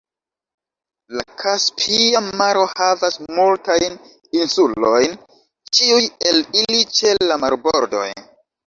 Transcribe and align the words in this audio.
La 1.19 1.25
Kaspia 1.41 2.21
Maro 2.41 2.65
havas 2.71 3.19
multajn 3.41 4.01
insulojn, 4.41 5.17
ĉiuj 5.81 6.03
el 6.33 6.45
ili 6.65 6.85
ĉe 6.99 7.19
la 7.31 7.43
marbordoj. 7.47 8.07